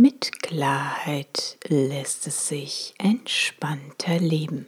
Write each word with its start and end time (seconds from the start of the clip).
mit 0.00 0.40
Klarheit 0.40 1.58
lässt 1.68 2.26
es 2.26 2.48
sich 2.48 2.94
entspannter 2.96 4.18
leben. 4.18 4.64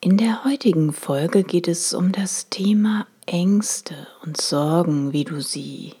In 0.00 0.16
der 0.16 0.44
heutigen 0.44 0.92
Folge 0.92 1.42
geht 1.42 1.66
es 1.66 1.92
um 1.92 2.12
das 2.12 2.50
Thema 2.50 3.08
Ängste 3.26 4.06
und 4.22 4.40
Sorgen, 4.40 5.12
wie 5.12 5.24
du 5.24 5.40
sie 5.40 5.94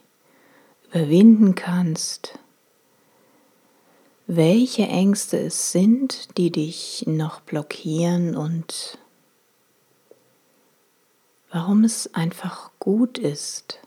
überwinden 0.92 1.56
kannst, 1.56 2.38
welche 4.28 4.86
Ängste 4.86 5.40
es 5.40 5.72
sind, 5.72 6.38
die 6.38 6.52
dich 6.52 7.06
noch 7.08 7.40
blockieren 7.40 8.36
und 8.36 8.98
warum 11.50 11.82
es 11.82 12.14
einfach 12.14 12.70
gut 12.78 13.18
ist, 13.18 13.80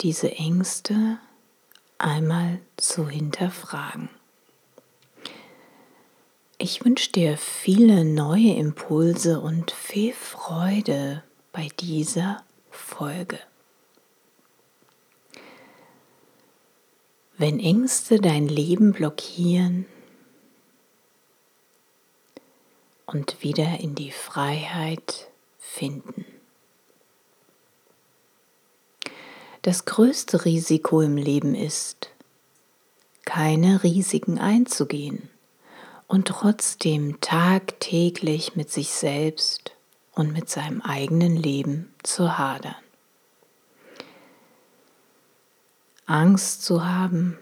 diese 0.00 0.32
Ängste 0.32 1.18
einmal 1.98 2.60
zu 2.76 3.08
hinterfragen. 3.08 4.08
Ich 6.56 6.84
wünsche 6.84 7.12
dir 7.12 7.36
viele 7.36 8.04
neue 8.04 8.54
Impulse 8.54 9.40
und 9.40 9.70
viel 9.70 10.12
Freude 10.12 11.22
bei 11.52 11.68
dieser 11.80 12.44
Folge. 12.70 13.38
Wenn 17.36 17.58
Ängste 17.58 18.20
dein 18.20 18.48
Leben 18.48 18.92
blockieren 18.92 19.86
und 23.06 23.42
wieder 23.42 23.80
in 23.80 23.94
die 23.94 24.10
Freiheit 24.10 25.30
finden. 25.58 26.26
Das 29.62 29.84
größte 29.84 30.46
Risiko 30.46 31.02
im 31.02 31.18
Leben 31.18 31.54
ist, 31.54 32.10
keine 33.26 33.82
Risiken 33.82 34.38
einzugehen 34.38 35.28
und 36.06 36.28
trotzdem 36.28 37.20
tagtäglich 37.20 38.56
mit 38.56 38.70
sich 38.70 38.90
selbst 38.90 39.72
und 40.12 40.32
mit 40.32 40.48
seinem 40.48 40.80
eigenen 40.80 41.36
Leben 41.36 41.92
zu 42.02 42.38
hadern. 42.38 42.74
Angst 46.06 46.64
zu 46.64 46.84
haben, 46.84 47.38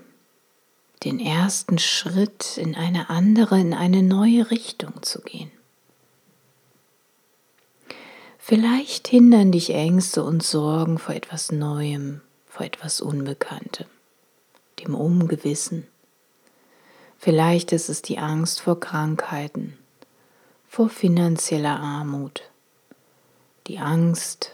den 1.05 1.21
ersten 1.21 1.79
Schritt 1.79 2.59
in 2.59 2.75
eine 2.75 3.11
andere, 3.11 3.61
in 3.61 3.73
eine 3.73 4.03
neue 4.03 4.51
Richtung 4.51 5.03
zu 5.03 5.23
gehen. 5.23 5.53
Vielleicht 8.49 9.09
hindern 9.09 9.53
dich 9.53 9.75
Ängste 9.75 10.25
und 10.25 10.43
Sorgen 10.43 10.97
vor 10.97 11.15
etwas 11.15 11.53
Neuem, 11.53 12.23
vor 12.47 12.65
etwas 12.65 13.03
Unbekanntem, 13.03 13.87
dem 14.79 14.95
Ungewissen. 14.95 15.87
Vielleicht 17.19 17.73
ist 17.73 17.91
es 17.91 18.01
die 18.01 18.17
Angst 18.17 18.63
vor 18.63 18.81
Krankheiten, 18.81 19.77
vor 20.67 20.89
finanzieller 20.89 21.79
Armut, 21.79 22.41
die 23.67 23.81
Angst 23.81 24.53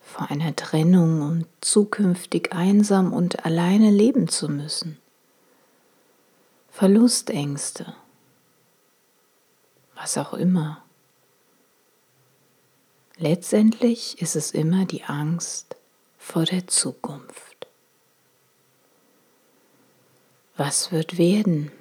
vor 0.00 0.30
einer 0.30 0.56
Trennung 0.56 1.20
und 1.20 1.46
zukünftig 1.60 2.54
einsam 2.54 3.12
und 3.12 3.44
alleine 3.44 3.90
leben 3.90 4.26
zu 4.26 4.48
müssen. 4.48 4.96
Verlustängste, 6.70 7.94
was 9.94 10.16
auch 10.16 10.32
immer. 10.32 10.85
Letztendlich 13.18 14.20
ist 14.20 14.36
es 14.36 14.50
immer 14.50 14.84
die 14.84 15.04
Angst 15.04 15.74
vor 16.18 16.44
der 16.44 16.66
Zukunft. 16.66 17.66
Was 20.58 20.92
wird 20.92 21.16
werden 21.16 21.72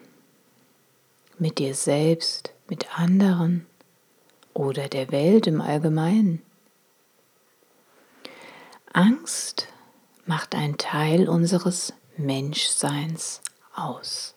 mit 1.37 1.57
dir 1.57 1.75
selbst, 1.75 2.53
mit 2.69 2.97
anderen 2.97 3.65
oder 4.53 4.87
der 4.87 5.11
Welt 5.11 5.45
im 5.47 5.59
Allgemeinen? 5.59 6.41
Angst 8.93 9.67
macht 10.25 10.55
einen 10.55 10.77
Teil 10.77 11.27
unseres 11.27 11.91
Menschseins 12.15 13.41
aus. 13.73 14.35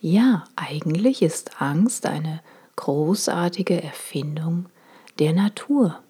Ja, 0.00 0.44
eigentlich 0.56 1.22
ist 1.22 1.60
Angst 1.60 2.06
eine 2.06 2.40
großartige 2.76 3.82
Erfindung 3.82 4.66
der 5.18 5.32
Natur. 5.32 6.00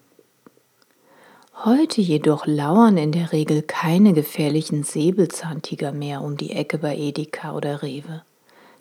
Heute 1.65 2.01
jedoch 2.01 2.47
lauern 2.47 2.97
in 2.97 3.11
der 3.11 3.31
Regel 3.31 3.61
keine 3.61 4.13
gefährlichen 4.13 4.83
Säbelzahntiger 4.83 5.91
mehr 5.91 6.21
um 6.21 6.35
die 6.35 6.51
Ecke 6.51 6.77
bei 6.79 6.97
Edeka 6.97 7.53
oder 7.53 7.83
Rewe, 7.83 8.23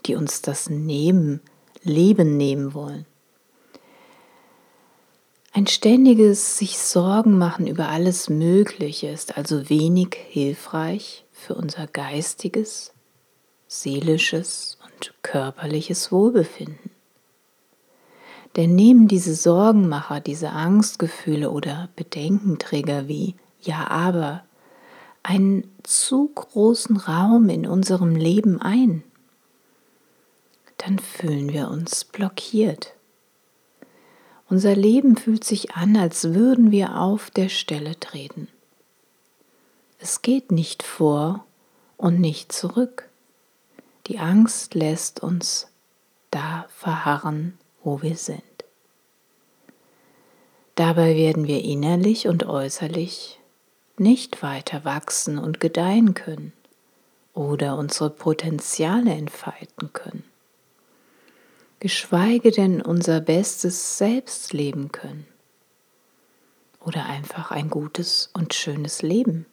die 0.07 0.15
uns 0.15 0.43
das 0.43 0.71
Leben 0.71 1.41
nehmen 1.85 2.75
wollen. 2.75 3.07
Ein 5.55 5.67
ständiges 5.67 6.57
sich 6.57 6.79
Sorgen 6.79 7.37
machen 7.37 7.67
über 7.67 7.91
alles 7.91 8.31
Mögliche 8.31 9.09
ist 9.09 9.37
also 9.37 9.69
wenig 9.69 10.17
hilfreich 10.17 11.27
für 11.31 11.55
unser 11.55 11.87
geistiges, 11.87 12.95
seelisches 13.67 14.79
und 14.83 15.13
körperliches 15.21 16.11
Wohlbefinden. 16.11 16.91
Denn 18.57 18.75
nehmen 18.75 19.09
diese 19.09 19.35
Sorgenmacher, 19.35 20.21
diese 20.21 20.51
Angstgefühle 20.51 21.51
oder 21.51 21.91
Bedenkenträger 21.97 23.07
wie 23.07 23.35
Ja, 23.61 23.89
aber 23.89 24.45
einen 25.23 25.71
zu 25.83 26.29
großen 26.35 26.97
Raum 26.97 27.51
in 27.51 27.67
unserem 27.67 28.17
Leben 28.17 28.59
ein, 28.59 29.05
dann 30.79 30.99
fühlen 30.99 31.53
wir 31.53 31.69
uns 31.69 32.07
blockiert 32.07 32.95
unser 34.53 34.77
Leben 34.77 35.17
fühlt 35.17 35.45
sich 35.45 35.77
an, 35.77 35.97
als 35.97 36.35
würden 36.35 36.71
wir 36.71 37.01
auf 37.01 37.31
der 37.31 37.49
Stelle 37.49 37.99
treten. 37.99 38.49
Es 39.99 40.21
geht 40.21 40.53
nicht 40.53 40.83
vor 40.83 41.47
und 41.97 42.21
nicht 42.21 42.53
zurück. 42.53 43.09
Die 44.09 44.19
Angst 44.19 44.75
lässt 44.75 45.23
uns 45.23 45.69
da 46.31 46.67
verharren, 46.69 47.57
wo 47.83 48.03
wir 48.03 48.15
sind. 48.17 48.43
Dabei 50.75 51.17
werden 51.17 51.47
wir 51.47 51.65
innerlich 51.65 52.29
und 52.29 52.45
äußerlich 52.45 53.41
nicht 53.97 54.43
weiter 54.43 54.85
wachsen 54.85 55.39
und 55.39 55.61
gedeihen 55.61 56.13
können 56.13 56.53
oder 57.33 57.79
unsere 57.79 58.11
Potenziale 58.11 59.13
entfalten 59.13 59.95
können, 59.95 60.25
geschweige 61.83 62.53
denn 62.53 62.81
unser 62.81 63.21
bestes 63.21 63.99
Selbst 63.99 64.53
leben 64.53 64.93
können 64.93 65.27
oder 66.79 67.07
einfach 67.07 67.51
ein 67.51 67.71
gutes 67.71 68.31
und 68.35 68.55
schönes 68.55 69.03
Leben. 69.03 69.47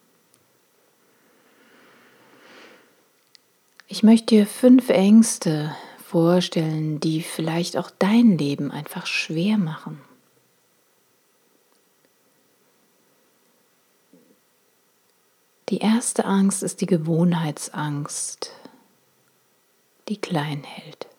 Ich 3.88 4.04
möchte 4.04 4.36
dir 4.36 4.46
fünf 4.46 4.90
Ängste 4.90 5.74
vorstellen, 6.06 7.00
die 7.00 7.22
vielleicht 7.22 7.76
auch 7.76 7.90
dein 7.98 8.38
Leben 8.38 8.70
einfach 8.70 9.06
schwer 9.06 9.58
machen. 9.58 10.00
Die 15.68 15.78
erste 15.78 16.26
Angst 16.26 16.62
ist 16.62 16.80
die 16.80 16.86
Gewohnheitsangst, 16.86 18.52
die 20.08 20.20
klein 20.20 20.62
hält. 20.62 21.09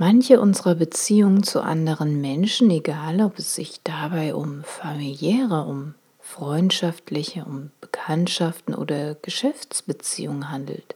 Manche 0.00 0.40
unserer 0.40 0.76
Beziehungen 0.76 1.42
zu 1.42 1.60
anderen 1.60 2.20
Menschen, 2.20 2.70
egal 2.70 3.20
ob 3.20 3.36
es 3.40 3.56
sich 3.56 3.80
dabei 3.82 4.32
um 4.32 4.62
familiäre, 4.62 5.64
um 5.64 5.96
freundschaftliche, 6.20 7.44
um 7.44 7.70
Bekanntschaften 7.80 8.76
oder 8.76 9.16
Geschäftsbeziehungen 9.16 10.52
handelt, 10.52 10.94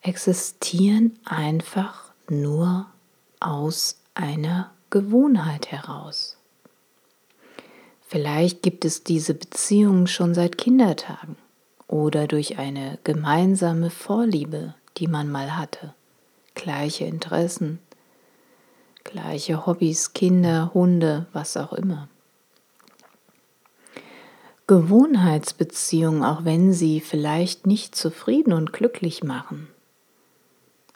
existieren 0.00 1.18
einfach 1.26 2.12
nur 2.26 2.86
aus 3.38 3.98
einer 4.14 4.70
Gewohnheit 4.88 5.70
heraus. 5.70 6.38
Vielleicht 8.00 8.62
gibt 8.62 8.86
es 8.86 9.04
diese 9.04 9.34
Beziehung 9.34 10.06
schon 10.06 10.32
seit 10.32 10.56
Kindertagen 10.56 11.36
oder 11.86 12.26
durch 12.26 12.58
eine 12.58 12.98
gemeinsame 13.04 13.90
Vorliebe, 13.90 14.74
die 14.96 15.08
man 15.08 15.30
mal 15.30 15.56
hatte, 15.56 15.94
gleiche 16.54 17.04
Interessen, 17.04 17.78
gleiche 19.04 19.66
Hobbys, 19.66 20.12
Kinder, 20.12 20.70
Hunde, 20.74 21.26
was 21.32 21.56
auch 21.56 21.72
immer. 21.72 22.08
Gewohnheitsbeziehungen, 24.66 26.24
auch 26.24 26.44
wenn 26.44 26.72
sie 26.72 27.00
vielleicht 27.00 27.66
nicht 27.66 27.94
zufrieden 27.94 28.52
und 28.52 28.72
glücklich 28.72 29.22
machen, 29.22 29.68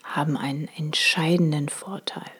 haben 0.04 0.37
einen 0.37 0.69
entscheidenden 0.76 1.69
Vorteil. 1.69 2.31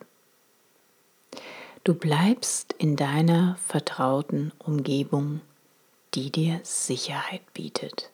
Du 1.85 1.95
bleibst 1.95 2.75
in 2.79 2.97
deiner 2.97 3.57
vertrauten 3.57 4.53
Umgebung, 4.59 5.41
die 6.15 6.31
dir 6.31 6.61
Sicherheit 6.63 7.43
bietet. 7.53 8.11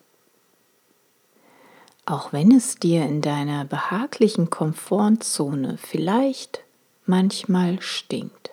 Auch 2.05 2.33
wenn 2.33 2.51
es 2.51 2.77
dir 2.77 3.05
in 3.05 3.21
deiner 3.21 3.65
behaglichen 3.65 4.51
Komfortzone 4.51 5.79
vielleicht 5.79 6.65
manchmal 7.07 7.81
stinkt, 7.81 8.51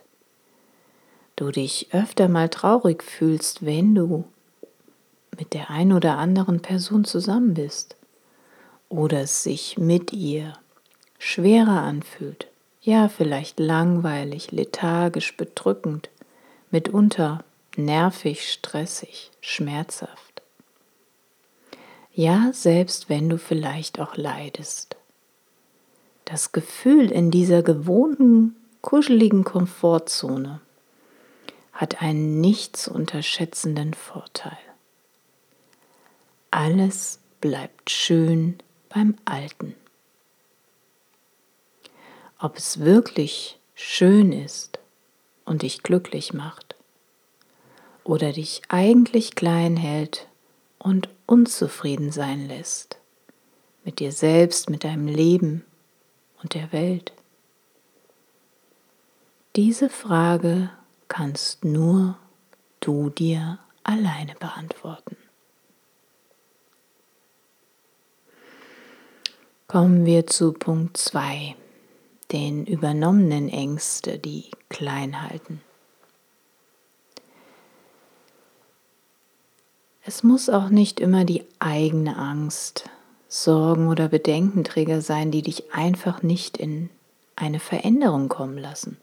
du 1.35 1.51
dich 1.51 1.87
öfter 1.91 2.27
mal 2.29 2.49
traurig 2.49 3.03
fühlst, 3.03 3.65
wenn 3.65 3.95
du 3.95 4.25
mit 5.37 5.53
der 5.53 5.71
ein 5.71 5.93
oder 5.93 6.17
anderen 6.17 6.61
Person 6.61 7.05
zusammen 7.05 7.55
bist 7.55 7.95
oder 8.87 9.21
es 9.21 9.43
sich 9.43 9.77
mit 9.77 10.13
ihr 10.13 10.53
schwerer 11.17 11.81
anfühlt, 11.81 12.47
ja 12.81 13.09
vielleicht 13.09 13.59
langweilig, 13.59 14.51
lethargisch, 14.51 15.35
bedrückend, 15.35 16.09
mitunter 16.69 17.43
nervig, 17.77 18.51
stressig, 18.51 19.31
schmerzhaft. 19.41 20.28
Ja, 22.19 22.49
selbst 22.51 23.07
wenn 23.07 23.29
du 23.29 23.37
vielleicht 23.37 23.99
auch 23.99 24.17
leidest. 24.17 24.97
Das 26.25 26.51
Gefühl 26.51 27.11
in 27.11 27.31
dieser 27.31 27.63
gewohnten, 27.63 28.55
kuscheligen 28.81 29.45
Komfortzone 29.45 30.59
hat 31.71 32.01
einen 32.01 32.41
nicht 32.41 32.75
zu 32.75 32.91
unterschätzenden 32.91 33.93
Vorteil. 33.93 34.57
Alles 36.51 37.19
bleibt 37.39 37.89
schön 37.89 38.59
beim 38.89 39.15
Alten 39.23 39.75
ob 42.39 42.57
es 42.57 42.79
wirklich 42.79 43.59
schön 43.75 44.31
ist 44.31 44.79
und 45.45 45.61
dich 45.61 45.83
glücklich 45.83 46.33
macht 46.33 46.75
oder 48.05 48.31
dich 48.31 48.61
eigentlich 48.69 49.35
klein 49.35 49.75
hält 49.75 50.28
und 50.79 51.09
unzufrieden 51.27 52.11
sein 52.11 52.47
lässt 52.47 52.99
mit 53.83 53.99
dir 53.99 54.11
selbst, 54.11 54.69
mit 54.69 54.83
deinem 54.83 55.07
Leben 55.07 55.65
und 56.41 56.53
der 56.53 56.71
Welt. 56.71 57.11
Diese 59.55 59.89
Frage 59.89 60.69
kannst 61.07 61.65
nur 61.65 62.17
du 62.81 63.09
dir 63.09 63.59
alleine 63.83 64.35
beantworten. 64.35 65.17
Kommen 69.67 70.05
wir 70.05 70.27
zu 70.27 70.53
Punkt 70.53 70.97
2 70.97 71.55
den 72.31 72.67
übernommenen 72.67 73.49
Ängste, 73.49 74.19
die 74.19 74.51
klein 74.69 75.21
halten. 75.23 75.61
Es 80.09 80.23
muss 80.23 80.49
auch 80.49 80.69
nicht 80.69 80.99
immer 80.99 81.23
die 81.23 81.45
eigene 81.59 82.17
Angst, 82.17 82.89
Sorgen 83.27 83.89
oder 83.89 84.07
Bedenkenträger 84.07 85.01
sein, 85.01 85.29
die 85.29 85.43
dich 85.43 85.71
einfach 85.71 86.23
nicht 86.23 86.57
in 86.57 86.89
eine 87.35 87.59
Veränderung 87.59 88.27
kommen 88.27 88.57
lassen. 88.57 88.97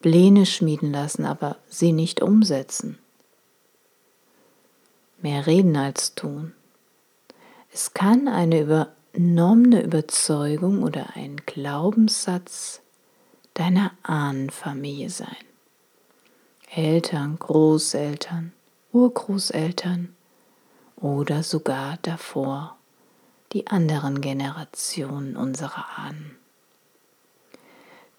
Pläne 0.00 0.46
schmieden 0.46 0.90
lassen, 0.90 1.26
aber 1.26 1.58
sie 1.68 1.92
nicht 1.92 2.22
umsetzen. 2.22 2.98
Mehr 5.20 5.46
reden 5.46 5.76
als 5.76 6.14
tun. 6.14 6.54
Es 7.70 7.92
kann 7.92 8.26
eine 8.26 8.62
über 8.62 8.88
übernommene 9.12 9.82
Überzeugung 9.82 10.82
oder 10.82 11.14
ein 11.14 11.36
Glaubenssatz 11.44 12.80
deiner 13.52 13.90
Ahnenfamilie 14.02 15.10
sein. 15.10 15.44
Eltern, 16.74 17.38
Großeltern, 17.38 18.54
Urgroßeltern 18.94 20.14
oder 20.94 21.42
sogar 21.42 21.98
davor 22.02 22.76
die 23.52 23.66
anderen 23.66 24.20
Generationen 24.20 25.36
unserer 25.36 25.98
Ahnen. 25.98 26.36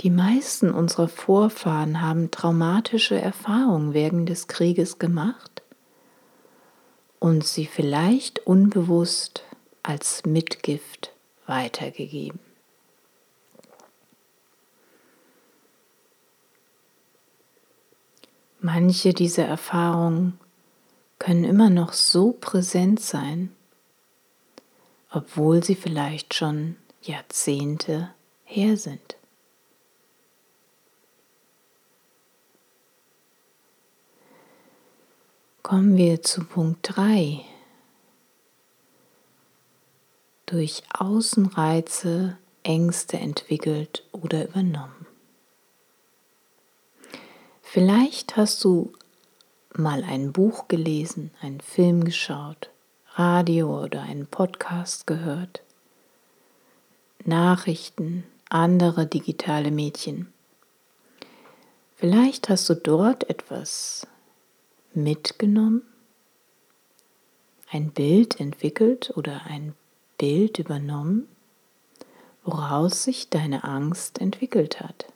Die 0.02 0.10
meisten 0.10 0.72
unserer 0.72 1.08
Vorfahren 1.08 2.02
haben 2.02 2.30
traumatische 2.30 3.20
Erfahrungen 3.20 3.94
während 3.94 4.28
des 4.28 4.50
Krieges 4.50 5.00
gemacht 5.00 5.64
und 7.20 7.46
sie 7.46 7.66
vielleicht 7.66 8.46
unbewusst 8.46 9.46
als 9.82 10.26
Mitgift 10.26 11.14
weitergegeben. 11.48 12.42
Manche 18.60 19.14
dieser 19.14 19.46
Erfahrungen 19.46 20.38
können 21.26 21.44
immer 21.44 21.72
noch 21.72 21.94
so 21.94 22.34
präsent 22.34 23.00
sein, 23.00 23.52
obwohl 25.10 25.64
sie 25.64 25.74
vielleicht 25.74 26.36
schon 26.36 26.76
Jahrzehnte 27.02 28.14
her 28.44 28.78
sind. 28.78 29.18
Kommen 35.64 35.98
wir 35.98 36.22
zu 36.22 36.44
Punkt 36.44 36.82
3 36.96 37.44
durch 40.46 40.84
Außenreize 40.94 42.38
Ängste 42.62 43.18
entwickelt 43.18 44.04
oder 44.12 44.48
übernommen. 44.48 45.08
Vielleicht 47.64 48.38
hast 48.38 48.64
du 48.64 48.94
mal 49.78 50.04
ein 50.04 50.32
Buch 50.32 50.68
gelesen, 50.68 51.32
einen 51.42 51.62
Film 51.62 52.04
geschaut, 52.04 52.70
Radio 53.16 53.84
oder 53.84 54.02
einen 54.04 54.28
Podcast 54.28 55.08
gehört, 55.08 55.62
Nachrichten, 57.24 58.24
andere 58.50 59.06
digitale 59.08 59.72
Medien. 59.72 60.32
Vielleicht 61.96 62.50
hast 62.50 62.70
du 62.70 62.76
dort 62.76 63.30
etwas 63.30 64.06
mitgenommen, 64.94 65.82
ein 67.72 67.92
Bild 67.92 68.40
entwickelt 68.40 69.12
oder 69.16 69.46
ein 69.46 69.74
Bild 70.18 70.60
übernommen, 70.60 71.28
woraus 72.44 73.04
sich 73.04 73.30
deine 73.30 73.64
Angst 73.64 74.22
entwickelt 74.22 74.80
hat. 74.80 75.08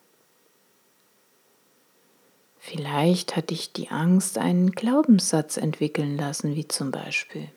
Vielleicht 2.60 3.36
hat 3.36 3.50
dich 3.50 3.72
die 3.72 3.90
Angst 3.90 4.38
einen 4.38 4.72
Glaubenssatz 4.72 5.58
entwickeln 5.58 6.18
lassen, 6.18 6.56
wie 6.56 6.68
zum 6.68 6.92
Beispiel 6.92 7.50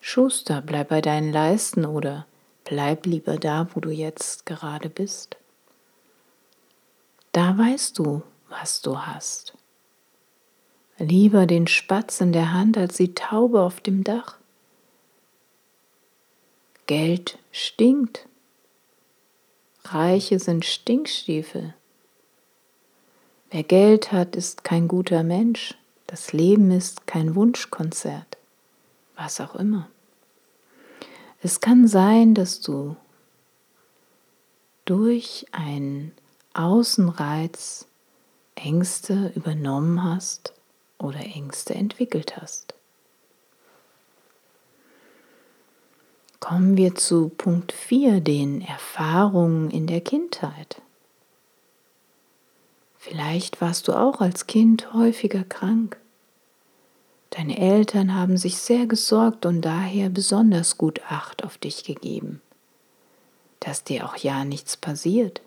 Schuster, 0.00 0.62
bleib 0.62 0.88
bei 0.88 1.00
deinen 1.00 1.32
Leisten 1.32 1.84
oder 1.84 2.26
bleib 2.64 3.06
lieber 3.06 3.38
da, 3.38 3.68
wo 3.74 3.80
du 3.80 3.90
jetzt 3.90 4.46
gerade 4.46 4.88
bist. 4.88 5.36
Da 7.32 7.58
weißt 7.58 7.98
du, 7.98 8.22
was 8.48 8.80
du 8.82 9.00
hast. 9.00 9.52
Lieber 10.98 11.46
den 11.46 11.66
Spatz 11.66 12.20
in 12.20 12.32
der 12.32 12.52
Hand 12.52 12.78
als 12.78 12.96
die 12.96 13.14
Taube 13.14 13.60
auf 13.60 13.80
dem 13.80 14.04
Dach. 14.04 14.38
Geld 16.86 17.38
stinkt. 17.50 18.26
Reiche 19.84 20.38
sind 20.38 20.64
Stinkstiefel. 20.64 21.74
Wer 23.50 23.62
Geld 23.62 24.12
hat, 24.12 24.34
ist 24.36 24.64
kein 24.64 24.88
guter 24.88 25.22
Mensch. 25.22 25.74
Das 26.06 26.32
Leben 26.32 26.70
ist 26.70 27.06
kein 27.06 27.34
Wunschkonzert. 27.34 28.36
Was 29.14 29.40
auch 29.40 29.54
immer. 29.54 29.88
Es 31.42 31.60
kann 31.60 31.86
sein, 31.86 32.34
dass 32.34 32.60
du 32.60 32.96
durch 34.84 35.46
einen 35.52 36.12
Außenreiz 36.54 37.86
Ängste 38.54 39.32
übernommen 39.34 40.02
hast 40.02 40.54
oder 40.98 41.20
Ängste 41.20 41.74
entwickelt 41.74 42.36
hast. 42.36 42.74
Kommen 46.40 46.76
wir 46.76 46.94
zu 46.94 47.28
Punkt 47.28 47.72
4, 47.72 48.20
den 48.20 48.60
Erfahrungen 48.60 49.70
in 49.70 49.86
der 49.86 50.00
Kindheit. 50.00 50.80
Vielleicht 53.08 53.60
warst 53.60 53.86
du 53.86 53.92
auch 53.92 54.20
als 54.20 54.48
Kind 54.48 54.92
häufiger 54.92 55.44
krank. 55.44 55.96
Deine 57.30 57.56
Eltern 57.56 58.16
haben 58.16 58.36
sich 58.36 58.58
sehr 58.58 58.86
gesorgt 58.86 59.46
und 59.46 59.60
daher 59.60 60.08
besonders 60.08 60.76
gut 60.76 61.00
Acht 61.08 61.44
auf 61.44 61.56
dich 61.56 61.84
gegeben, 61.84 62.42
dass 63.60 63.84
dir 63.84 64.06
auch 64.06 64.16
ja 64.16 64.44
nichts 64.44 64.76
passiert. 64.76 65.40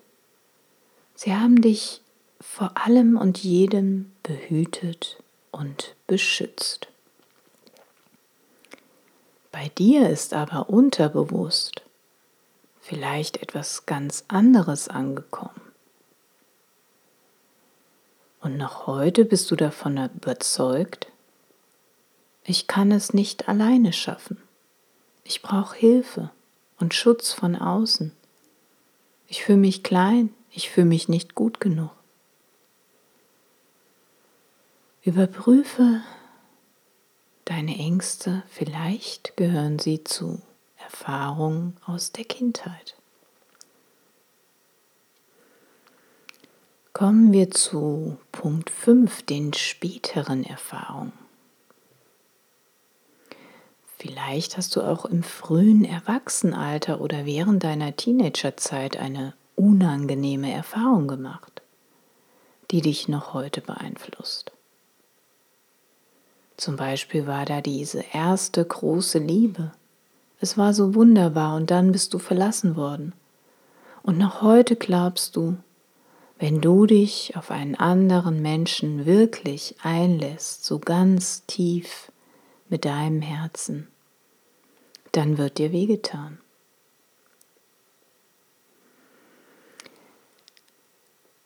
Sie 1.14 1.34
haben 1.34 1.60
dich 1.60 2.00
vor 2.40 2.78
allem 2.78 3.18
und 3.18 3.36
jedem 3.36 4.10
behütet 4.22 5.22
und 5.50 5.96
beschützt. 6.06 6.88
Bei 9.52 9.68
dir 9.76 10.08
ist 10.08 10.32
aber 10.32 10.70
unterbewusst 10.70 11.82
vielleicht 12.80 13.42
etwas 13.42 13.84
ganz 13.84 14.24
anderes 14.28 14.88
angekommen. 14.88 15.69
Und 18.40 18.56
noch 18.56 18.86
heute 18.86 19.24
bist 19.24 19.50
du 19.50 19.56
davon 19.56 19.98
überzeugt, 20.14 21.08
ich 22.44 22.66
kann 22.66 22.90
es 22.90 23.12
nicht 23.12 23.48
alleine 23.48 23.92
schaffen. 23.92 24.42
Ich 25.24 25.42
brauche 25.42 25.76
Hilfe 25.76 26.30
und 26.78 26.94
Schutz 26.94 27.32
von 27.32 27.54
außen. 27.54 28.12
Ich 29.28 29.44
fühle 29.44 29.58
mich 29.58 29.82
klein, 29.82 30.34
ich 30.50 30.70
fühle 30.70 30.86
mich 30.86 31.08
nicht 31.08 31.34
gut 31.34 31.60
genug. 31.60 31.90
Überprüfe 35.02 36.02
deine 37.44 37.78
Ängste, 37.78 38.42
vielleicht 38.48 39.36
gehören 39.36 39.78
sie 39.78 40.02
zu 40.02 40.40
Erfahrungen 40.78 41.76
aus 41.86 42.12
der 42.12 42.24
Kindheit. 42.24 42.99
Kommen 47.00 47.32
wir 47.32 47.50
zu 47.50 48.18
Punkt 48.30 48.68
5, 48.68 49.22
den 49.22 49.54
späteren 49.54 50.44
Erfahrungen. 50.44 51.14
Vielleicht 53.96 54.58
hast 54.58 54.76
du 54.76 54.82
auch 54.82 55.06
im 55.06 55.22
frühen 55.22 55.86
Erwachsenenalter 55.86 57.00
oder 57.00 57.24
während 57.24 57.64
deiner 57.64 57.96
Teenagerzeit 57.96 58.98
eine 58.98 59.32
unangenehme 59.56 60.52
Erfahrung 60.52 61.08
gemacht, 61.08 61.62
die 62.70 62.82
dich 62.82 63.08
noch 63.08 63.32
heute 63.32 63.62
beeinflusst. 63.62 64.52
Zum 66.58 66.76
Beispiel 66.76 67.26
war 67.26 67.46
da 67.46 67.62
diese 67.62 68.04
erste 68.12 68.62
große 68.62 69.20
Liebe. 69.20 69.72
Es 70.38 70.58
war 70.58 70.74
so 70.74 70.94
wunderbar 70.94 71.56
und 71.56 71.70
dann 71.70 71.92
bist 71.92 72.12
du 72.12 72.18
verlassen 72.18 72.76
worden. 72.76 73.14
Und 74.02 74.18
noch 74.18 74.42
heute 74.42 74.76
glaubst 74.76 75.34
du, 75.36 75.56
wenn 76.40 76.62
du 76.62 76.86
dich 76.86 77.36
auf 77.36 77.50
einen 77.50 77.74
anderen 77.74 78.40
Menschen 78.40 79.04
wirklich 79.04 79.76
einlässt, 79.82 80.64
so 80.64 80.78
ganz 80.78 81.44
tief 81.46 82.10
mit 82.70 82.86
deinem 82.86 83.20
Herzen, 83.20 83.88
dann 85.12 85.36
wird 85.36 85.58
dir 85.58 85.70
wehgetan. 85.70 86.38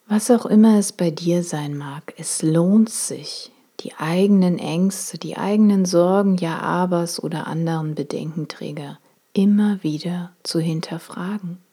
Was 0.07 0.31
auch 0.31 0.47
immer 0.47 0.79
es 0.79 0.93
bei 0.93 1.11
dir 1.11 1.43
sein 1.43 1.77
mag, 1.77 2.15
es 2.17 2.43
lohnt 2.43 2.89
sich, 2.89 3.51
die 3.81 3.95
eigenen 3.95 4.61
Ängste, 4.61 5.19
die 5.19 5.37
eigenen 5.37 5.87
Sorgen, 5.87 6.37
ja 6.37 6.61
Abers 6.61 7.21
oder 7.21 7.49
anderen 7.49 7.97
Bedenkenträger 7.97 9.01
immer 9.33 9.83
wieder 9.83 10.31
zu 10.45 10.61
hinterfragen 10.61 11.64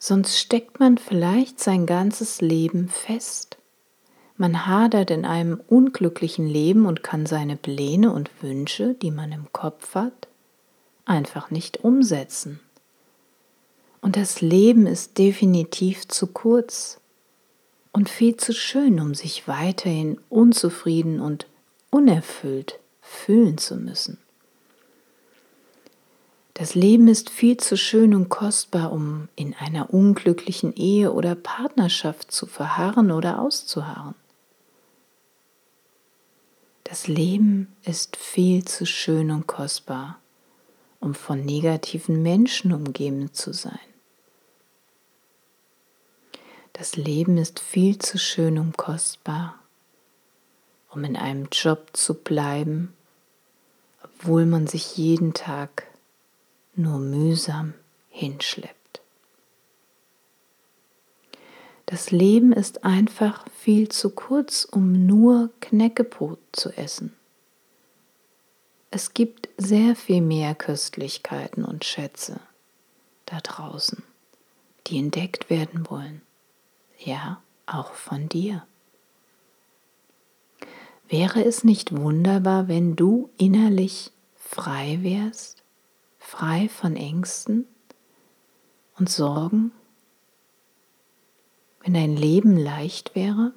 sonst 0.00 0.38
steckt 0.38 0.80
man 0.80 0.98
vielleicht 0.98 1.60
sein 1.60 1.86
ganzes 1.86 2.40
Leben 2.40 2.88
fest. 2.88 3.58
Man 4.36 4.66
hadert 4.66 5.10
in 5.10 5.26
einem 5.26 5.60
unglücklichen 5.68 6.46
Leben 6.46 6.86
und 6.86 7.02
kann 7.02 7.26
seine 7.26 7.56
Pläne 7.56 8.10
und 8.10 8.30
Wünsche, 8.42 8.94
die 8.94 9.10
man 9.10 9.30
im 9.30 9.52
Kopf 9.52 9.94
hat, 9.94 10.28
einfach 11.04 11.50
nicht 11.50 11.84
umsetzen. 11.84 12.58
Und 14.00 14.16
das 14.16 14.40
Leben 14.40 14.86
ist 14.86 15.18
definitiv 15.18 16.08
zu 16.08 16.26
kurz 16.28 16.98
und 17.92 18.08
viel 18.08 18.38
zu 18.38 18.54
schön, 18.54 18.98
um 18.98 19.14
sich 19.14 19.46
weiterhin 19.46 20.18
unzufrieden 20.30 21.20
und 21.20 21.46
unerfüllt 21.90 22.78
fühlen 23.02 23.58
zu 23.58 23.76
müssen. 23.76 24.16
Das 26.54 26.74
Leben 26.74 27.08
ist 27.08 27.30
viel 27.30 27.56
zu 27.56 27.76
schön 27.76 28.14
und 28.14 28.28
kostbar, 28.28 28.92
um 28.92 29.28
in 29.36 29.54
einer 29.54 29.92
unglücklichen 29.94 30.74
Ehe 30.74 31.12
oder 31.12 31.34
Partnerschaft 31.34 32.32
zu 32.32 32.46
verharren 32.46 33.12
oder 33.12 33.40
auszuharren. 33.40 34.14
Das 36.84 37.06
Leben 37.06 37.68
ist 37.84 38.16
viel 38.16 38.64
zu 38.64 38.84
schön 38.84 39.30
und 39.30 39.46
kostbar, 39.46 40.18
um 40.98 41.14
von 41.14 41.44
negativen 41.44 42.20
Menschen 42.22 42.72
umgeben 42.72 43.32
zu 43.32 43.52
sein. 43.52 43.78
Das 46.72 46.96
Leben 46.96 47.38
ist 47.38 47.60
viel 47.60 47.98
zu 47.98 48.18
schön 48.18 48.58
und 48.58 48.76
kostbar, 48.76 49.54
um 50.90 51.04
in 51.04 51.16
einem 51.16 51.48
Job 51.52 51.90
zu 51.92 52.14
bleiben, 52.14 52.92
obwohl 54.02 54.44
man 54.44 54.66
sich 54.66 54.96
jeden 54.96 55.32
Tag 55.32 55.89
nur 56.80 56.98
mühsam 56.98 57.74
hinschleppt. 58.08 59.00
Das 61.86 62.10
Leben 62.10 62.52
ist 62.52 62.84
einfach 62.84 63.44
viel 63.50 63.88
zu 63.88 64.10
kurz, 64.10 64.64
um 64.64 65.06
nur 65.06 65.50
Knäckebrot 65.60 66.38
zu 66.52 66.70
essen. 66.70 67.16
Es 68.92 69.14
gibt 69.14 69.48
sehr 69.56 69.96
viel 69.96 70.20
mehr 70.20 70.54
Köstlichkeiten 70.54 71.64
und 71.64 71.84
Schätze 71.84 72.40
da 73.26 73.40
draußen, 73.40 74.02
die 74.86 74.98
entdeckt 74.98 75.50
werden 75.50 75.88
wollen. 75.88 76.22
Ja, 76.98 77.42
auch 77.66 77.92
von 77.94 78.28
dir. 78.28 78.66
Wäre 81.08 81.44
es 81.44 81.64
nicht 81.64 81.96
wunderbar, 81.96 82.68
wenn 82.68 82.94
du 82.94 83.30
innerlich 83.36 84.12
frei 84.36 84.98
wärst? 85.02 85.59
Frei 86.30 86.68
von 86.68 86.94
Ängsten 86.94 87.66
und 88.96 89.10
Sorgen, 89.10 89.72
wenn 91.82 91.94
dein 91.94 92.16
Leben 92.16 92.56
leicht 92.56 93.16
wäre? 93.16 93.52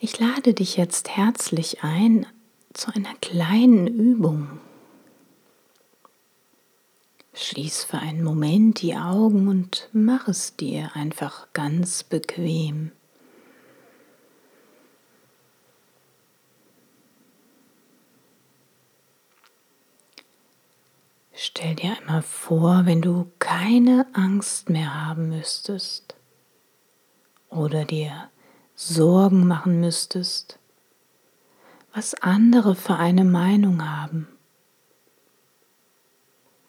Ich 0.00 0.18
lade 0.18 0.54
dich 0.54 0.76
jetzt 0.76 1.16
herzlich 1.16 1.84
ein 1.84 2.26
zu 2.72 2.92
einer 2.92 3.14
kleinen 3.20 3.86
Übung. 3.86 4.58
Schließ 7.32 7.84
für 7.84 7.98
einen 7.98 8.24
Moment 8.24 8.82
die 8.82 8.96
Augen 8.96 9.46
und 9.46 9.88
mach 9.92 10.26
es 10.26 10.56
dir 10.56 10.90
einfach 10.96 11.46
ganz 11.52 12.02
bequem. 12.02 12.90
Stell 21.40 21.76
dir 21.76 21.96
einmal 21.96 22.22
vor, 22.22 22.80
wenn 22.84 23.00
du 23.00 23.30
keine 23.38 24.08
Angst 24.12 24.70
mehr 24.70 25.06
haben 25.06 25.28
müsstest 25.28 26.16
oder 27.48 27.84
dir 27.84 28.28
Sorgen 28.74 29.46
machen 29.46 29.78
müsstest, 29.78 30.58
was 31.94 32.14
andere 32.16 32.74
für 32.74 32.96
eine 32.96 33.22
Meinung 33.22 33.88
haben. 33.88 34.26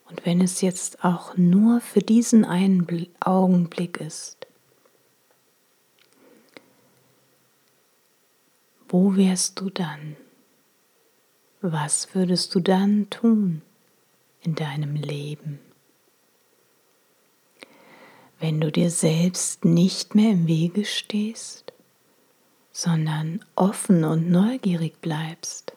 Und 0.08 0.24
wenn 0.28 0.40
es 0.40 0.62
jetzt 0.62 1.04
auch 1.04 1.36
nur 1.36 1.82
für 1.82 2.02
diesen 2.02 2.46
einen 2.46 3.08
Augenblick 3.20 4.00
ist, 4.00 4.46
wo 8.88 9.16
wärst 9.16 9.60
du 9.60 9.72
dann? 9.72 10.16
Was 11.60 12.14
würdest 12.14 12.54
du 12.54 12.60
dann 12.60 13.10
tun? 13.10 13.64
In 14.41 14.55
deinem 14.55 14.96
Leben. 14.96 15.60
Wenn 18.39 18.62
du 18.62 18.72
dir 18.72 18.89
selbst 18.89 19.65
nicht 19.65 20.15
mehr 20.15 20.31
im 20.31 20.48
Wege 20.48 20.86
stehst, 20.86 21.74
sondern 22.72 23.43
offen 23.55 24.05
und 24.05 24.29
neugierig 24.29 25.01
bleibst, 25.01 25.74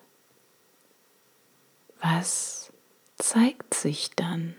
was 2.01 2.73
zeigt 3.17 3.75
sich 3.75 4.11
dann? 4.11 4.55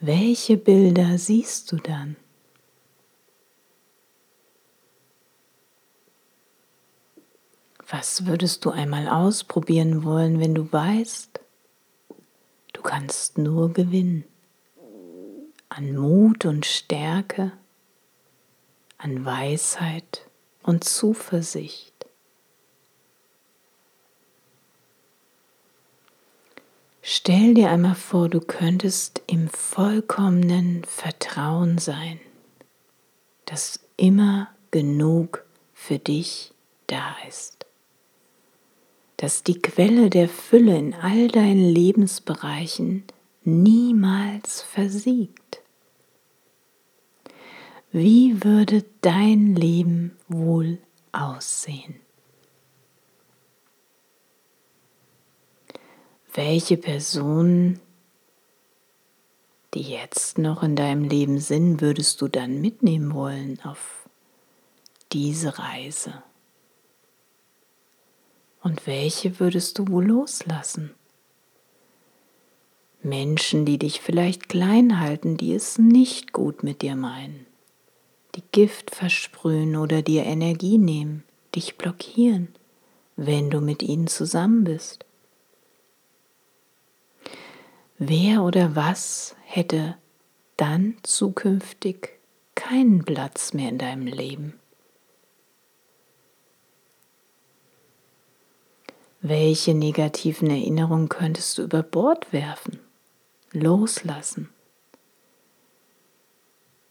Welche 0.00 0.56
Bilder 0.56 1.18
siehst 1.18 1.70
du 1.72 1.76
dann? 1.76 2.16
Was 7.88 8.24
würdest 8.24 8.64
du 8.64 8.70
einmal 8.70 9.06
ausprobieren 9.06 10.02
wollen, 10.02 10.40
wenn 10.40 10.54
du 10.54 10.72
weißt, 10.72 11.41
Du 12.82 12.88
kannst 12.88 13.38
nur 13.38 13.72
gewinnen 13.72 14.24
an 15.68 15.94
Mut 15.94 16.44
und 16.44 16.66
Stärke, 16.66 17.52
an 18.98 19.24
Weisheit 19.24 20.28
und 20.64 20.82
Zuversicht. 20.82 21.94
Stell 27.02 27.54
dir 27.54 27.70
einmal 27.70 27.94
vor, 27.94 28.28
du 28.28 28.40
könntest 28.40 29.22
im 29.28 29.48
vollkommenen 29.48 30.82
Vertrauen 30.82 31.78
sein, 31.78 32.18
dass 33.44 33.78
immer 33.96 34.48
genug 34.72 35.44
für 35.72 36.00
dich 36.00 36.52
da 36.88 37.14
ist 37.28 37.61
dass 39.22 39.44
die 39.44 39.62
Quelle 39.62 40.10
der 40.10 40.28
Fülle 40.28 40.76
in 40.76 40.94
all 40.94 41.28
deinen 41.28 41.62
Lebensbereichen 41.64 43.04
niemals 43.44 44.62
versiegt. 44.62 45.62
Wie 47.92 48.42
würde 48.42 48.84
dein 49.00 49.54
Leben 49.54 50.18
wohl 50.26 50.78
aussehen? 51.12 52.00
Welche 56.34 56.76
Personen, 56.76 57.78
die 59.72 59.82
jetzt 59.82 60.36
noch 60.36 60.64
in 60.64 60.74
deinem 60.74 61.04
Leben 61.04 61.38
sind, 61.38 61.80
würdest 61.80 62.20
du 62.22 62.26
dann 62.26 62.60
mitnehmen 62.60 63.14
wollen 63.14 63.60
auf 63.62 64.08
diese 65.12 65.60
Reise? 65.60 66.24
Und 68.62 68.86
welche 68.86 69.40
würdest 69.40 69.78
du 69.78 69.88
wohl 69.88 70.06
loslassen? 70.06 70.94
Menschen, 73.02 73.64
die 73.64 73.78
dich 73.78 74.00
vielleicht 74.00 74.48
klein 74.48 75.00
halten, 75.00 75.36
die 75.36 75.54
es 75.54 75.78
nicht 75.78 76.32
gut 76.32 76.62
mit 76.62 76.82
dir 76.82 76.94
meinen, 76.94 77.46
die 78.36 78.44
Gift 78.52 78.94
versprühen 78.94 79.76
oder 79.76 80.02
dir 80.02 80.24
Energie 80.24 80.78
nehmen, 80.78 81.24
dich 81.56 81.76
blockieren, 81.76 82.48
wenn 83.16 83.50
du 83.50 83.60
mit 83.60 83.82
ihnen 83.82 84.06
zusammen 84.06 84.62
bist. 84.62 85.04
Wer 87.98 88.42
oder 88.42 88.76
was 88.76 89.34
hätte 89.44 89.96
dann 90.56 90.94
zukünftig 91.02 92.10
keinen 92.54 93.04
Platz 93.04 93.52
mehr 93.52 93.68
in 93.68 93.78
deinem 93.78 94.06
Leben? 94.06 94.61
Welche 99.24 99.72
negativen 99.72 100.50
Erinnerungen 100.50 101.08
könntest 101.08 101.56
du 101.56 101.62
über 101.62 101.84
Bord 101.84 102.32
werfen, 102.32 102.80
loslassen, 103.52 104.50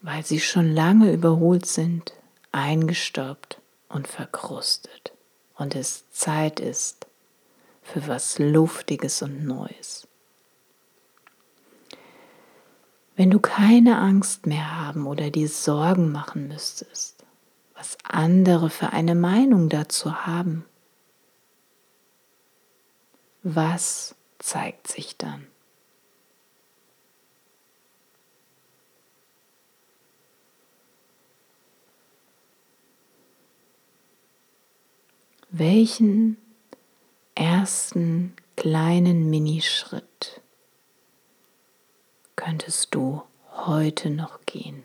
weil 0.02 0.26
sie 0.26 0.40
schon 0.40 0.74
lange 0.74 1.12
überholt 1.12 1.66
sind, 1.66 2.14
eingestaubt 2.54 3.60
und 3.90 4.08
verkrustet. 4.08 5.12
Und 5.56 5.76
es 5.76 6.10
Zeit 6.12 6.62
ist 6.62 7.06
für 7.84 8.08
was 8.08 8.40
Luftiges 8.40 9.22
und 9.22 9.44
Neues. 9.44 10.08
Wenn 13.18 13.30
du 13.30 13.42
keine 13.42 13.98
Angst 13.98 14.46
mehr 14.46 14.80
haben 14.80 15.06
oder 15.06 15.32
dir 15.32 15.50
Sorgen 15.50 16.14
machen 16.14 16.48
müsstest, 16.48 17.26
was 17.76 17.98
andere 18.04 18.70
für 18.70 18.94
eine 18.94 19.16
Meinung 19.16 19.68
dazu 19.68 20.26
haben, 20.26 20.64
was 23.44 24.16
zeigt 24.40 24.88
sich 24.88 25.18
dann? 25.18 25.48
Welchen 35.50 36.38
ersten 37.36 38.36
kleinen 38.56 39.30
Minischritt 39.30 40.42
könntest 42.38 42.96
du 42.96 43.24
heute 43.66 44.10
noch 44.10 44.46
gehen? 44.46 44.84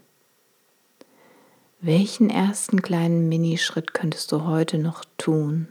Welchen 1.81 2.31
ersten 2.31 2.83
kleinen 2.83 3.29
Minischritt 3.29 3.95
könntest 3.95 4.33
du 4.33 4.45
heute 4.45 4.79
noch 4.79 5.05
tun, 5.19 5.69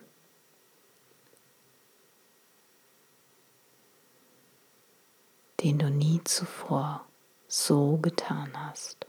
den 5.61 5.77
du 5.77 5.89
nie 5.89 6.21
zuvor 6.23 7.05
so 7.47 7.97
getan 7.97 8.51
hast. 8.55 9.05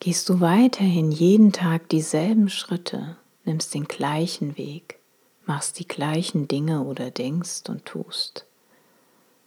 Gehst 0.00 0.28
du 0.28 0.40
weiterhin 0.40 1.12
jeden 1.12 1.52
Tag 1.52 1.88
dieselben 1.88 2.48
Schritte, 2.48 3.16
nimmst 3.44 3.72
den 3.72 3.84
gleichen 3.84 4.56
Weg, 4.58 4.98
machst 5.46 5.78
die 5.78 5.86
gleichen 5.86 6.48
Dinge 6.48 6.82
oder 6.82 7.12
denkst 7.12 7.68
und 7.68 7.84
tust, 7.84 8.44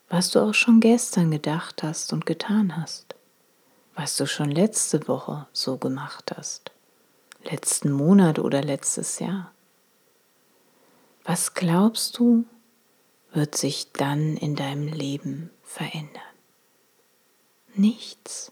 was 0.07 0.29
du 0.29 0.39
auch 0.39 0.53
schon 0.53 0.79
gestern 0.79 1.29
gedacht 1.29 1.83
hast 1.83 2.13
und 2.13 2.25
getan 2.25 2.77
hast, 2.77 3.15
was 3.95 4.15
du 4.15 4.25
schon 4.25 4.49
letzte 4.49 5.09
Woche 5.09 5.45
so 5.51 5.77
gemacht 5.77 6.33
hast, 6.37 6.71
letzten 7.43 7.91
Monat 7.91 8.39
oder 8.39 8.61
letztes 8.61 9.19
Jahr. 9.19 9.51
Was 11.25 11.55
glaubst 11.55 12.19
du, 12.19 12.45
wird 13.33 13.55
sich 13.55 13.91
dann 13.91 14.37
in 14.37 14.55
deinem 14.55 14.87
Leben 14.87 15.49
verändern? 15.63 16.21
Nichts. 17.73 18.51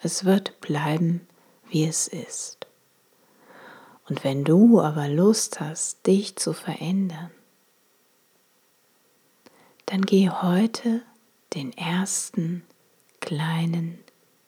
Es 0.00 0.24
wird 0.24 0.60
bleiben, 0.60 1.26
wie 1.68 1.84
es 1.84 2.06
ist. 2.06 2.68
Und 4.08 4.22
wenn 4.22 4.44
du 4.44 4.80
aber 4.80 5.08
Lust 5.08 5.58
hast, 5.58 6.06
dich 6.06 6.36
zu 6.36 6.52
verändern, 6.52 7.32
dann 9.86 10.02
geh 10.02 10.30
heute 10.30 11.02
den 11.54 11.76
ersten 11.76 12.64
kleinen 13.18 13.98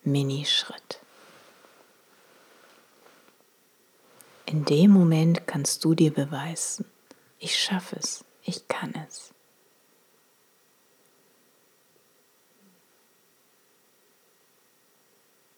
Minischritt. 0.04 1.01
In 4.52 4.66
dem 4.66 4.90
Moment 4.90 5.46
kannst 5.46 5.82
du 5.82 5.94
dir 5.94 6.12
beweisen, 6.12 6.84
ich 7.38 7.58
schaffe 7.58 7.96
es, 7.96 8.22
ich 8.42 8.68
kann 8.68 8.94
es. 9.08 9.32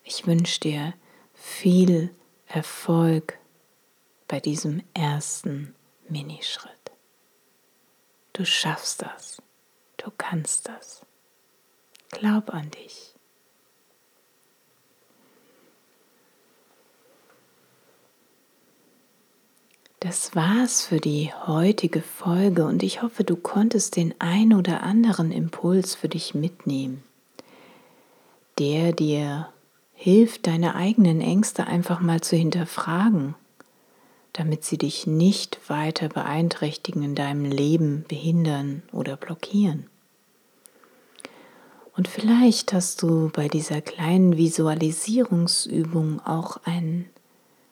Ich 0.05 0.29
wünsche 0.29 0.61
dir 0.61 0.95
viel 1.35 2.15
Erfolg 2.47 3.37
bei 4.29 4.39
diesem 4.39 4.81
ersten 4.95 5.75
Minischritt. 6.09 6.93
Du 8.33 8.45
schaffst 8.45 9.03
das, 9.03 9.43
du 9.97 10.13
kannst 10.17 10.69
das. 10.69 11.05
Glaub 12.11 12.55
an 12.55 12.71
dich. 12.71 13.14
Das 20.05 20.37
war's 20.37 20.83
für 20.83 20.99
die 21.01 21.33
heutige 21.47 22.03
Folge 22.03 22.67
und 22.67 22.83
ich 22.83 23.01
hoffe, 23.01 23.25
du 23.25 23.37
konntest 23.37 23.97
den 23.97 24.13
ein 24.19 24.53
oder 24.53 24.83
anderen 24.83 25.33
Impuls 25.33 25.95
für 25.95 26.11
dich 26.11 26.35
mitnehmen, 26.35 27.03
der 28.59 28.93
dir 28.93 29.49
hilft, 29.95 30.47
deine 30.47 30.75
eigenen 30.75 31.23
Ängste 31.23 31.67
einfach 31.67 32.01
mal 32.01 32.21
zu 32.21 32.37
hinterfragen, 32.37 33.35
damit 34.35 34.63
sie 34.67 34.77
dich 34.77 35.07
nicht 35.07 35.71
weiter 35.71 36.11
beeinträchtigen 36.11 37.03
in 37.03 37.15
deinem 37.15 37.47
Leben, 37.47 38.05
behindern 38.07 38.83
oder 38.93 39.17
blockieren. 39.17 39.87
Und 41.97 42.09
vielleicht 42.09 42.75
hast 42.75 43.01
du 43.01 43.31
bei 43.33 43.49
dieser 43.49 43.81
kleinen 43.81 44.37
Visualisierungsübung 44.37 46.21
auch 46.21 46.59
ein, 46.67 47.09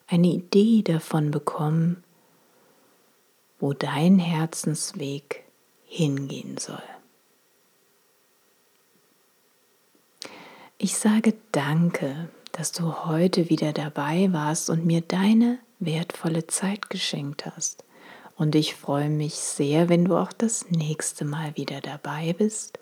eine 0.07 0.29
Idee 0.29 0.81
davon 0.81 1.31
bekommen, 1.31 2.03
wo 3.63 3.73
dein 3.73 4.19
Herzensweg 4.19 5.45
hingehen 5.87 6.59
soll. 6.59 6.83
Ich 10.79 10.97
sage 10.97 11.35
danke, 11.53 12.29
dass 12.51 12.73
du 12.73 13.05
heute 13.05 13.51
wieder 13.51 13.73
dabei 13.73 14.33
warst 14.33 14.69
und 14.69 14.85
mir 14.85 15.01
deine 15.01 15.61
wertvolle 15.79 16.49
Zeit 16.49 16.91
geschenkt 16.91 17.47
hast. 17.47 17.85
Und 18.35 18.57
ich 18.57 18.75
freue 18.75 19.11
mich 19.11 19.35
sehr, 19.35 19.89
wenn 19.89 20.07
du 20.07 20.17
auch 20.17 20.33
das 20.33 20.69
nächste 20.71 21.25
Mal 21.25 21.57
wieder 21.57 21.81
dabei 21.81 22.33
bist, 22.33 22.81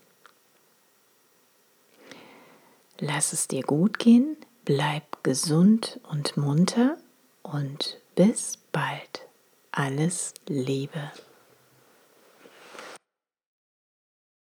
Lass 3.00 3.32
es 3.32 3.48
dir 3.48 3.62
gut 3.62 4.00
gehen, 4.00 4.38
bleib 4.66 5.24
gesund 5.24 6.00
und 6.10 6.36
munter 6.36 6.98
und 7.44 8.00
bis 8.16 8.58
bald. 8.72 9.28
Alles 9.72 10.34
Liebe. 10.48 11.12